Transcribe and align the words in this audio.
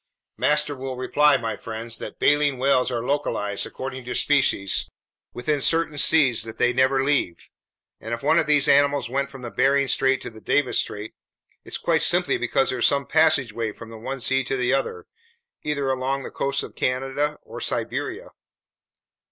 "Master 0.37 0.75
will 0.75 0.95
reply, 0.97 1.37
my 1.37 1.55
friends, 1.55 1.99
that 1.99 2.17
baleen 2.17 2.57
whales 2.57 2.89
are 2.89 3.05
localized, 3.05 3.67
according 3.67 4.03
to 4.05 4.15
species, 4.15 4.89
within 5.31 5.61
certain 5.61 5.95
seas 5.95 6.41
that 6.43 6.57
they 6.57 6.73
never 6.73 7.03
leave. 7.03 7.51
And 7.99 8.11
if 8.11 8.23
one 8.23 8.39
of 8.39 8.47
these 8.47 8.67
animals 8.67 9.11
went 9.11 9.29
from 9.29 9.43
the 9.43 9.51
Bering 9.51 9.87
Strait 9.87 10.19
to 10.21 10.31
the 10.31 10.41
Davis 10.41 10.79
Strait, 10.79 11.13
it's 11.63 11.77
quite 11.77 12.01
simply 12.01 12.39
because 12.39 12.71
there's 12.71 12.87
some 12.87 13.05
passageway 13.05 13.73
from 13.73 13.91
the 13.91 13.97
one 13.99 14.19
sea 14.19 14.43
to 14.45 14.57
the 14.57 14.73
other, 14.73 15.05
either 15.61 15.91
along 15.91 16.23
the 16.23 16.31
coasts 16.31 16.63
of 16.63 16.73
Canada 16.73 17.37
or 17.43 17.61
Siberia." 17.61 18.29